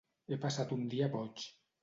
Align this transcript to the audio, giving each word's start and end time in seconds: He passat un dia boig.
He 0.29 0.37
passat 0.45 0.73
un 0.77 0.87
dia 0.95 1.11
boig. 1.17 1.47